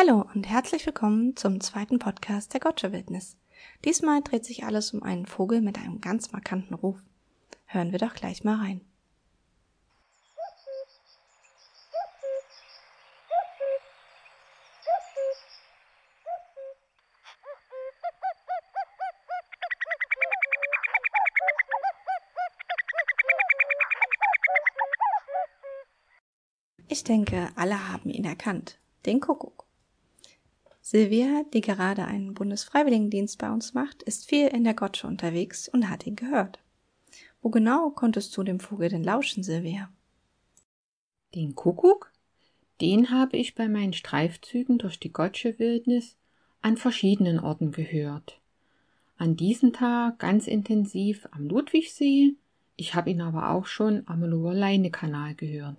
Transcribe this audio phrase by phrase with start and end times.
[0.00, 3.36] Hallo und herzlich willkommen zum zweiten Podcast der Gotcha Wildnis.
[3.84, 7.02] Diesmal dreht sich alles um einen Vogel mit einem ganz markanten Ruf.
[7.66, 8.80] Hören wir doch gleich mal rein.
[26.86, 28.78] Ich denke, alle haben ihn erkannt.
[29.04, 29.67] Den Kuckuck.
[30.90, 35.90] Silvia, die gerade einen Bundesfreiwilligendienst bei uns macht, ist viel in der Gotsche unterwegs und
[35.90, 36.60] hat ihn gehört.
[37.42, 39.90] Wo genau konntest du dem Vogel denn lauschen, Silvia?
[41.34, 42.10] Den Kuckuck?
[42.80, 46.16] Den habe ich bei meinen Streifzügen durch die Gotsche Wildnis
[46.62, 48.40] an verschiedenen Orten gehört.
[49.18, 52.32] An diesem Tag ganz intensiv am Ludwigsee,
[52.76, 55.76] ich habe ihn aber auch schon am Lower-Leine-Kanal gehört.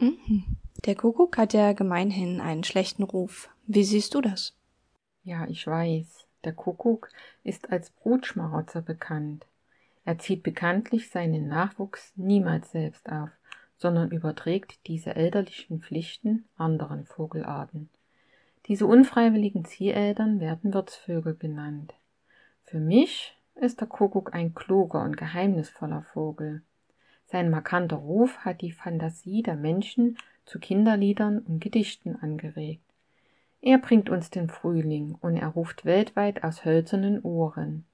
[0.00, 0.44] Mhm.
[0.86, 3.50] Der Kuckuck hat ja gemeinhin einen schlechten Ruf.
[3.70, 4.56] Wie siehst du das?
[5.24, 6.26] Ja, ich weiß.
[6.42, 7.10] Der Kuckuck
[7.44, 9.44] ist als Brutschmarotzer bekannt.
[10.06, 13.28] Er zieht bekanntlich seinen Nachwuchs niemals selbst auf,
[13.76, 17.90] sondern überträgt diese elterlichen Pflichten anderen Vogelarten.
[18.68, 21.92] Diese unfreiwilligen Zieheltern werden Wirtsvögel genannt.
[22.64, 26.62] Für mich ist der Kuckuck ein kluger und geheimnisvoller Vogel.
[27.26, 32.87] Sein markanter Ruf hat die Fantasie der Menschen zu Kinderliedern und Gedichten angeregt.
[33.60, 37.84] Er bringt uns den Frühling und er ruft weltweit aus hölzernen Ohren.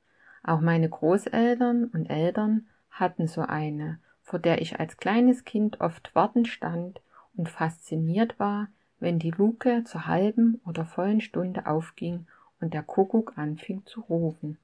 [0.43, 6.15] Auch meine Großeltern und Eltern hatten so eine, vor der ich als kleines Kind oft
[6.15, 7.01] wartend stand
[7.37, 8.69] und fasziniert war,
[9.01, 12.27] wenn die Luke zur halben oder vollen Stunde aufging
[12.61, 14.59] und der Kuckuck anfing zu rufen.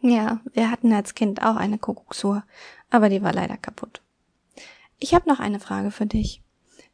[0.00, 2.42] Ja, wir hatten als Kind auch eine Kuckucksuhr,
[2.90, 4.02] aber die war leider kaputt.
[4.98, 6.43] Ich habe noch eine Frage für dich.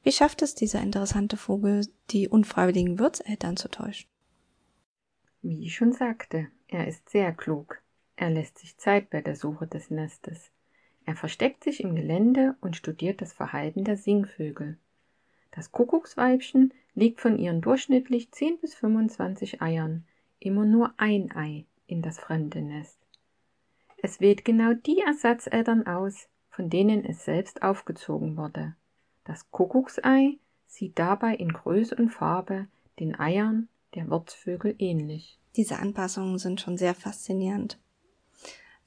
[0.02, 4.08] Wie schafft es dieser interessante Vogel, die unfreiwilligen Wirtseltern zu täuschen?
[5.42, 7.82] Wie ich schon sagte, er ist sehr klug.
[8.16, 10.50] Er lässt sich Zeit bei der Suche des Nestes.
[11.04, 14.78] Er versteckt sich im Gelände und studiert das Verhalten der Singvögel.
[15.50, 20.06] Das Kuckucksweibchen legt von ihren durchschnittlich 10 bis 25 Eiern
[20.38, 22.98] immer nur ein Ei in das fremde Nest.
[24.02, 28.74] Es wählt genau die Ersatzeltern aus, von denen es selbst aufgezogen wurde.
[29.30, 32.66] Das Kuckucksei sieht dabei in Größe und Farbe
[32.98, 35.38] den Eiern der Wirtsvögel ähnlich.
[35.54, 37.78] Diese Anpassungen sind schon sehr faszinierend.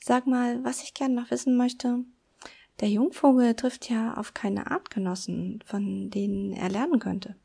[0.01, 1.99] Sag mal, was ich gerne noch wissen möchte.
[2.81, 7.37] Der Jungvogel trifft ja auf keine Artgenossen, von denen er lernen könnte.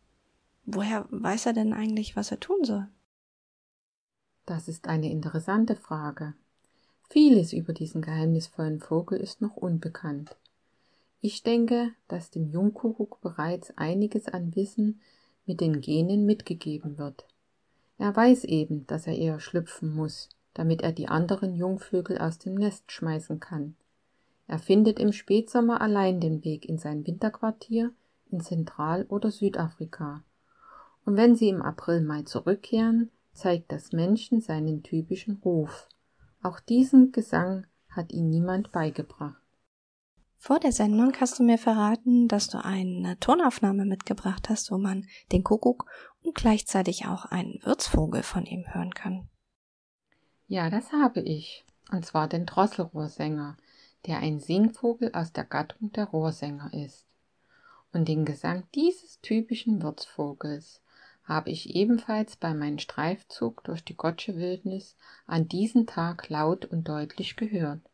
[0.66, 2.88] Woher weiß er denn eigentlich, was er tun soll?
[4.44, 6.34] Das ist eine interessante Frage.
[7.10, 10.37] Vieles über diesen geheimnisvollen Vogel ist noch unbekannt.
[11.20, 15.00] Ich denke, dass dem Jungkuckuck bereits einiges an Wissen
[15.46, 17.26] mit den Genen mitgegeben wird.
[17.98, 22.54] Er weiß eben, dass er eher schlüpfen muss, damit er die anderen Jungvögel aus dem
[22.54, 23.74] Nest schmeißen kann.
[24.46, 27.92] Er findet im Spätsommer allein den Weg in sein Winterquartier
[28.30, 30.22] in Zentral- oder Südafrika.
[31.04, 35.88] Und wenn sie im April Mai zurückkehren, zeigt das Männchen seinen typischen Ruf.
[36.42, 39.47] Auch diesen Gesang hat ihm niemand beigebracht.
[40.41, 45.04] Vor der Sendung hast du mir verraten, dass du eine Tonaufnahme mitgebracht hast, wo man
[45.32, 45.91] den Kuckuck
[46.22, 49.28] und gleichzeitig auch einen Wirtsvogel von ihm hören kann.
[50.47, 51.66] Ja, das habe ich.
[51.91, 53.56] Und zwar den Drosselrohrsänger,
[54.06, 57.06] der ein Singvogel aus der Gattung der Rohrsänger ist.
[57.93, 60.82] Und den Gesang dieses typischen Wirtsvogels
[61.25, 66.88] habe ich ebenfalls bei meinem Streifzug durch die Gottsche Wildnis an diesem Tag laut und
[66.88, 67.88] deutlich gehört.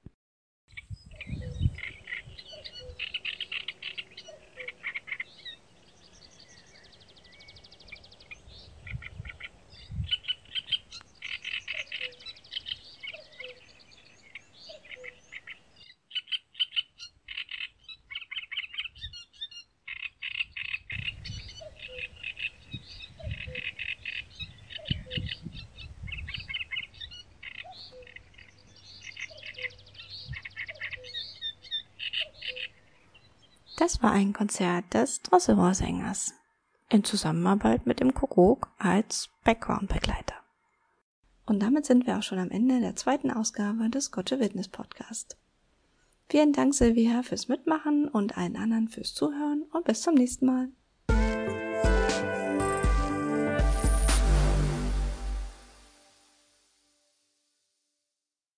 [33.84, 36.32] Das war ein Konzert des Drosselrohrsängers
[36.88, 40.36] in Zusammenarbeit mit dem Kuckuck als Background-Begleiter.
[41.44, 45.36] Und damit sind wir auch schon am Ende der zweiten Ausgabe des Gotcha Witness Podcast.
[46.30, 50.70] Vielen Dank, Silvia, fürs Mitmachen und allen anderen fürs Zuhören und bis zum nächsten Mal.